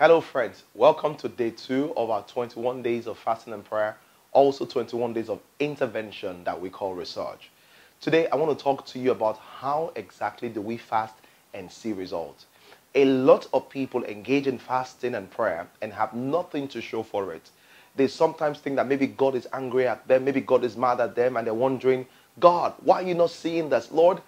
Hello, 0.00 0.22
friends. 0.22 0.64
Welcome 0.74 1.14
to 1.16 1.28
day 1.28 1.50
two 1.50 1.92
of 1.94 2.08
our 2.08 2.22
21 2.22 2.80
days 2.80 3.06
of 3.06 3.18
fasting 3.18 3.52
and 3.52 3.62
prayer, 3.62 3.98
also 4.32 4.64
21 4.64 5.12
days 5.12 5.28
of 5.28 5.40
intervention 5.58 6.42
that 6.44 6.58
we 6.58 6.70
call 6.70 6.94
research. 6.94 7.50
Today, 8.00 8.26
I 8.28 8.36
want 8.36 8.58
to 8.58 8.64
talk 8.64 8.86
to 8.86 8.98
you 8.98 9.10
about 9.10 9.36
how 9.36 9.92
exactly 9.96 10.48
do 10.48 10.62
we 10.62 10.78
fast 10.78 11.12
and 11.52 11.70
see 11.70 11.92
results. 11.92 12.46
A 12.94 13.04
lot 13.04 13.46
of 13.52 13.68
people 13.68 14.02
engage 14.04 14.46
in 14.46 14.56
fasting 14.56 15.16
and 15.16 15.30
prayer 15.30 15.68
and 15.82 15.92
have 15.92 16.14
nothing 16.14 16.66
to 16.68 16.80
show 16.80 17.02
for 17.02 17.34
it. 17.34 17.50
They 17.94 18.06
sometimes 18.06 18.58
think 18.58 18.76
that 18.76 18.88
maybe 18.88 19.06
God 19.06 19.34
is 19.34 19.46
angry 19.52 19.86
at 19.86 20.08
them, 20.08 20.24
maybe 20.24 20.40
God 20.40 20.64
is 20.64 20.78
mad 20.78 20.98
at 21.00 21.14
them, 21.14 21.36
and 21.36 21.46
they're 21.46 21.52
wondering, 21.52 22.06
God, 22.38 22.72
why 22.80 23.02
are 23.02 23.06
you 23.06 23.14
not 23.14 23.32
seeing 23.32 23.68
this? 23.68 23.92
Lord, 23.92 24.22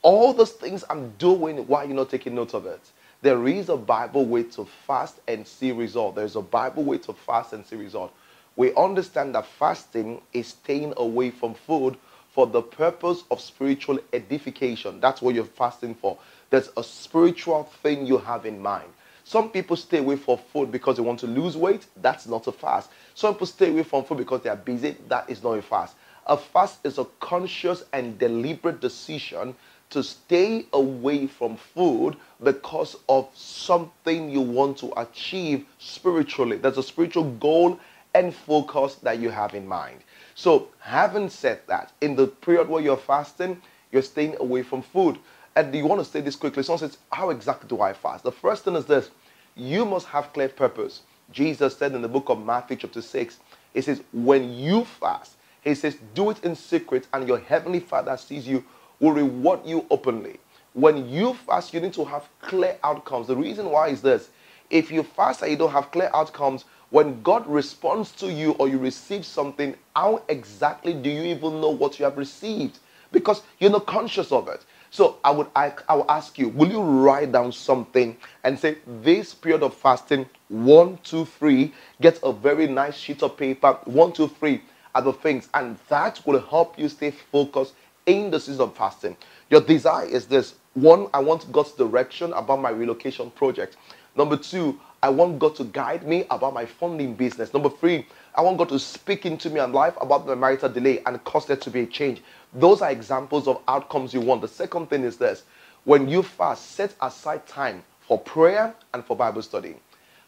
all 0.00 0.32
those 0.32 0.52
things 0.52 0.82
I'm 0.88 1.10
doing, 1.18 1.58
why 1.66 1.84
are 1.84 1.88
you 1.88 1.92
not 1.92 2.08
taking 2.08 2.34
note 2.34 2.54
of 2.54 2.64
it? 2.64 2.80
There 3.22 3.46
is 3.48 3.68
a 3.68 3.76
Bible 3.76 4.24
way 4.24 4.44
to 4.44 4.64
fast 4.64 5.20
and 5.28 5.46
see 5.46 5.72
result. 5.72 6.14
There's 6.14 6.36
a 6.36 6.40
Bible 6.40 6.84
way 6.84 6.98
to 6.98 7.12
fast 7.12 7.52
and 7.52 7.66
see 7.66 7.76
result. 7.76 8.14
We 8.56 8.74
understand 8.74 9.34
that 9.34 9.46
fasting 9.46 10.22
is 10.32 10.48
staying 10.48 10.94
away 10.96 11.30
from 11.30 11.52
food 11.54 11.96
for 12.30 12.46
the 12.46 12.62
purpose 12.62 13.24
of 13.30 13.40
spiritual 13.40 13.98
edification. 14.14 15.00
That's 15.00 15.20
what 15.20 15.34
you're 15.34 15.44
fasting 15.44 15.94
for. 15.96 16.16
There's 16.48 16.70
a 16.78 16.82
spiritual 16.82 17.64
thing 17.82 18.06
you 18.06 18.18
have 18.18 18.46
in 18.46 18.60
mind. 18.60 18.88
Some 19.24 19.50
people 19.50 19.76
stay 19.76 19.98
away 19.98 20.16
from 20.16 20.38
food 20.52 20.72
because 20.72 20.96
they 20.96 21.02
want 21.02 21.20
to 21.20 21.26
lose 21.26 21.56
weight. 21.56 21.86
That's 21.96 22.26
not 22.26 22.46
a 22.46 22.52
fast. 22.52 22.90
Some 23.14 23.34
people 23.34 23.46
stay 23.46 23.70
away 23.70 23.82
from 23.82 24.04
food 24.04 24.18
because 24.18 24.40
they 24.40 24.50
are 24.50 24.56
busy. 24.56 24.96
That 25.08 25.28
is 25.28 25.42
not 25.42 25.52
a 25.58 25.62
fast. 25.62 25.94
A 26.26 26.36
fast 26.36 26.78
is 26.84 26.98
a 26.98 27.04
conscious 27.20 27.84
and 27.92 28.18
deliberate 28.18 28.80
decision 28.80 29.54
to 29.90 30.02
stay 30.02 30.66
away 30.72 31.26
from 31.26 31.56
food 31.56 32.16
because 32.42 32.96
of 33.08 33.28
something 33.34 34.30
you 34.30 34.40
want 34.40 34.78
to 34.78 34.92
achieve 35.00 35.66
spiritually. 35.78 36.56
There's 36.56 36.78
a 36.78 36.82
spiritual 36.82 37.30
goal 37.32 37.78
and 38.14 38.34
focus 38.34 38.96
that 38.96 39.18
you 39.18 39.30
have 39.30 39.54
in 39.54 39.66
mind. 39.66 40.00
So, 40.34 40.68
having 40.78 41.28
said 41.28 41.60
that, 41.66 41.92
in 42.00 42.16
the 42.16 42.26
period 42.26 42.68
where 42.68 42.82
you're 42.82 42.96
fasting, 42.96 43.60
you're 43.92 44.02
staying 44.02 44.36
away 44.40 44.62
from 44.62 44.82
food. 44.82 45.18
And 45.56 45.74
you 45.74 45.86
want 45.86 46.04
to 46.04 46.10
say 46.10 46.20
this 46.20 46.36
quickly. 46.36 46.62
Someone 46.62 46.78
says, 46.78 46.98
How 47.12 47.30
exactly 47.30 47.68
do 47.68 47.82
I 47.82 47.92
fast? 47.92 48.24
The 48.24 48.32
first 48.32 48.64
thing 48.64 48.76
is 48.76 48.86
this 48.86 49.10
you 49.56 49.84
must 49.84 50.06
have 50.06 50.32
clear 50.32 50.48
purpose. 50.48 51.02
Jesus 51.32 51.76
said 51.76 51.92
in 51.92 52.02
the 52.02 52.08
book 52.08 52.28
of 52.28 52.44
Matthew, 52.44 52.76
chapter 52.76 53.02
6, 53.02 53.38
He 53.74 53.80
says, 53.80 54.02
When 54.12 54.52
you 54.52 54.84
fast, 54.84 55.36
He 55.62 55.74
says, 55.74 55.96
Do 56.14 56.30
it 56.30 56.42
in 56.44 56.54
secret, 56.54 57.06
and 57.12 57.26
your 57.26 57.38
heavenly 57.38 57.80
Father 57.80 58.16
sees 58.16 58.46
you 58.46 58.64
will 59.00 59.12
reward 59.12 59.60
you 59.64 59.86
openly. 59.90 60.38
When 60.74 61.08
you 61.08 61.34
fast, 61.34 61.74
you 61.74 61.80
need 61.80 61.94
to 61.94 62.04
have 62.04 62.28
clear 62.42 62.78
outcomes. 62.84 63.26
The 63.26 63.36
reason 63.36 63.70
why 63.70 63.88
is 63.88 64.02
this 64.02 64.30
if 64.70 64.92
you 64.92 65.02
fast 65.02 65.42
and 65.42 65.50
you 65.50 65.56
don't 65.56 65.72
have 65.72 65.90
clear 65.90 66.10
outcomes, 66.14 66.64
when 66.90 67.20
God 67.22 67.46
responds 67.46 68.12
to 68.12 68.30
you 68.30 68.52
or 68.52 68.68
you 68.68 68.78
receive 68.78 69.24
something, 69.24 69.74
how 69.96 70.22
exactly 70.28 70.92
do 70.92 71.10
you 71.10 71.22
even 71.22 71.60
know 71.60 71.70
what 71.70 71.98
you 71.98 72.04
have 72.04 72.16
received? 72.18 72.78
Because 73.10 73.42
you're 73.58 73.70
not 73.70 73.86
conscious 73.86 74.30
of 74.30 74.48
it. 74.48 74.64
So 74.92 75.18
I 75.24 75.30
would 75.30 75.48
I, 75.56 75.72
I 75.88 75.94
will 75.94 76.10
ask 76.10 76.38
you, 76.38 76.48
will 76.48 76.68
you 76.68 76.80
write 76.80 77.32
down 77.32 77.52
something 77.52 78.16
and 78.44 78.58
say 78.58 78.78
this 79.02 79.34
period 79.34 79.62
of 79.62 79.74
fasting, 79.74 80.26
one, 80.48 80.98
two, 81.02 81.24
three, 81.24 81.72
get 82.00 82.18
a 82.22 82.32
very 82.32 82.66
nice 82.66 82.96
sheet 82.96 83.22
of 83.22 83.36
paper, 83.36 83.78
one, 83.84 84.12
two, 84.12 84.28
three 84.28 84.62
the 85.00 85.12
things, 85.12 85.48
and 85.54 85.78
that 85.88 86.20
will 86.26 86.40
help 86.40 86.78
you 86.78 86.88
stay 86.88 87.12
focused 87.12 87.74
in 88.18 88.30
the 88.30 88.40
season 88.40 88.62
of 88.62 88.76
fasting. 88.76 89.16
Your 89.50 89.60
desire 89.60 90.06
is 90.06 90.26
this 90.26 90.54
one, 90.74 91.08
I 91.12 91.20
want 91.20 91.50
God's 91.52 91.72
direction 91.72 92.32
about 92.32 92.60
my 92.60 92.70
relocation 92.70 93.30
project. 93.32 93.76
Number 94.16 94.36
two, 94.36 94.78
I 95.02 95.08
want 95.08 95.38
God 95.38 95.56
to 95.56 95.64
guide 95.64 96.06
me 96.06 96.26
about 96.30 96.54
my 96.54 96.66
funding 96.66 97.14
business. 97.14 97.52
Number 97.52 97.70
three, 97.70 98.06
I 98.34 98.42
want 98.42 98.58
God 98.58 98.68
to 98.70 98.78
speak 98.78 99.26
into 99.26 99.50
me 99.50 99.60
and 99.60 99.72
life 99.72 99.94
about 100.00 100.26
my 100.26 100.34
marital 100.34 100.68
delay 100.68 101.02
and 101.06 101.22
cause 101.24 101.46
there 101.46 101.56
to 101.56 101.70
be 101.70 101.80
a 101.80 101.86
change. 101.86 102.22
Those 102.52 102.82
are 102.82 102.90
examples 102.90 103.48
of 103.48 103.60
outcomes 103.68 104.14
you 104.14 104.20
want. 104.20 104.42
The 104.42 104.48
second 104.48 104.88
thing 104.90 105.02
is 105.04 105.16
this 105.16 105.44
when 105.84 106.08
you 106.08 106.22
fast, 106.22 106.72
set 106.72 106.94
aside 107.00 107.46
time 107.46 107.82
for 108.00 108.18
prayer 108.18 108.74
and 108.94 109.04
for 109.04 109.16
Bible 109.16 109.42
study. 109.42 109.76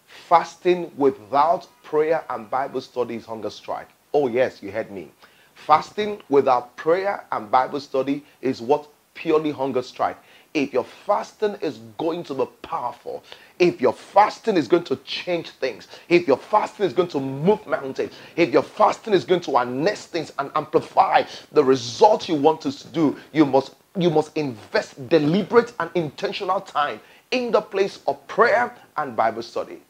Fasting 0.06 0.90
without 0.96 1.66
prayer 1.82 2.24
and 2.30 2.50
Bible 2.50 2.80
study 2.80 3.16
is 3.16 3.26
hunger 3.26 3.50
strike. 3.50 3.88
Oh, 4.14 4.28
yes, 4.28 4.62
you 4.62 4.70
heard 4.72 4.90
me. 4.90 5.10
Fasting 5.66 6.20
without 6.28 6.76
prayer 6.76 7.24
and 7.30 7.48
Bible 7.50 7.78
study 7.78 8.24
is 8.40 8.60
what 8.60 8.88
purely 9.14 9.52
hunger 9.52 9.82
strike. 9.82 10.18
If 10.54 10.72
your 10.72 10.84
fasting 10.84 11.56
is 11.60 11.78
going 11.98 12.24
to 12.24 12.34
be 12.34 12.44
powerful, 12.62 13.22
if 13.60 13.80
your 13.80 13.92
fasting 13.92 14.56
is 14.56 14.66
going 14.66 14.82
to 14.84 14.96
change 14.96 15.50
things, 15.50 15.86
if 16.08 16.26
your 16.26 16.36
fasting 16.36 16.84
is 16.84 16.92
going 16.92 17.08
to 17.10 17.20
move 17.20 17.64
mountains, 17.66 18.12
if 18.34 18.52
your 18.52 18.62
fasting 18.62 19.14
is 19.14 19.24
going 19.24 19.40
to 19.42 19.52
harness 19.52 20.06
things 20.06 20.32
and 20.40 20.50
amplify 20.56 21.22
the 21.52 21.62
result 21.62 22.28
you 22.28 22.34
want 22.34 22.60
to 22.62 22.88
do, 22.88 23.16
you 23.32 23.46
must 23.46 23.74
you 23.96 24.10
must 24.10 24.36
invest 24.36 25.08
deliberate 25.08 25.72
and 25.78 25.90
intentional 25.94 26.60
time 26.60 26.98
in 27.30 27.52
the 27.52 27.60
place 27.60 28.00
of 28.08 28.26
prayer 28.26 28.74
and 28.96 29.14
Bible 29.14 29.42
study. 29.42 29.80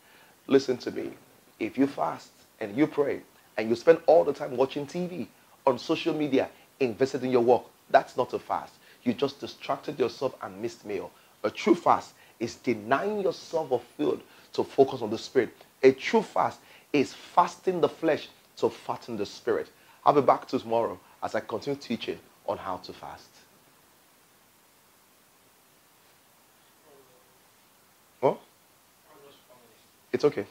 Listen 0.49 0.77
to 0.79 0.91
me. 0.91 1.13
If 1.61 1.79
you 1.79 1.87
fast 1.87 2.31
and 2.61 2.77
you 2.77 2.87
pray 2.87 3.23
and 3.57 3.71
you 3.71 3.77
spend 3.77 4.01
all 4.07 4.25
the 4.25 4.33
time 4.33 4.57
watching 4.57 4.87
TV, 4.87 5.29
on 5.67 5.79
social 5.79 6.15
media, 6.15 6.49
invested 6.81 7.25
in 7.25 7.31
your 7.31 7.43
work. 7.43 7.63
That's 7.91 8.17
not 8.17 8.33
a 8.33 8.39
fast. 8.39 8.75
You 9.05 9.15
just 9.15 9.41
distracted 9.41 9.99
yourself 9.99 10.35
and 10.43 10.61
missed 10.61 10.85
meal. 10.85 11.11
A 11.45 11.51
true 11.51 11.75
fast 11.75 12.15
is 12.39 12.57
denying 12.57 13.21
yourself 13.21 13.73
of 13.73 13.83
food 13.97 14.21
to 14.53 14.65
focus 14.65 15.03
on 15.03 15.11
the 15.11 15.19
spirit. 15.19 15.55
A 15.83 15.93
true 15.93 16.23
fast 16.23 16.61
is 16.93 17.13
fasting 17.13 17.81
the 17.81 17.89
flesh 17.89 18.29
to 18.57 18.69
fatten 18.69 19.17
the 19.17 19.27
spirit. 19.27 19.71
I'll 20.05 20.13
be 20.13 20.21
back 20.21 20.47
tomorrow 20.47 20.99
as 21.23 21.35
I 21.35 21.41
continue 21.41 21.79
teaching 21.81 22.19
on 22.47 22.59
how 22.59 22.79
to 22.79 22.93
fast. 22.93 23.29
What? 28.21 28.39
It's 30.13 30.25
okay. 30.25 30.47